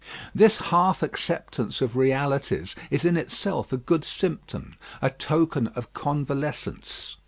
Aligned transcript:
This 0.33 0.57
half 0.57 1.03
acceptance 1.03 1.79
of 1.79 1.95
realities 1.95 2.75
is 2.89 3.05
in 3.05 3.17
itself 3.17 3.71
a 3.71 3.77
good 3.77 4.03
symptom, 4.03 4.73
a 4.99 5.11
token 5.11 5.67
of 5.75 5.93
convalescence. 5.93 7.17